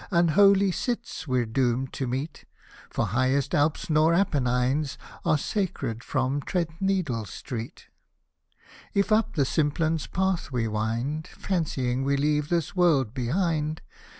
[0.09, 2.45] Unholy cits we're doomed to meet;
[2.89, 7.85] For highest Alps nor Apennines Are sacred from Threadneedle Street!
[8.95, 11.27] If up the Simplon's path we wind.
[11.27, 13.81] Fancying we leave this world behind.